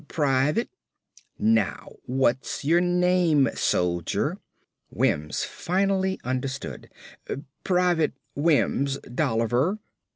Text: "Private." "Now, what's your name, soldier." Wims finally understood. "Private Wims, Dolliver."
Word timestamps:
"Private." 0.07 0.71
"Now, 1.37 1.91
what's 2.07 2.65
your 2.65 2.81
name, 2.81 3.47
soldier." 3.53 4.39
Wims 4.89 5.43
finally 5.43 6.19
understood. 6.23 6.89
"Private 7.63 8.13
Wims, 8.33 8.97
Dolliver." 9.01 9.77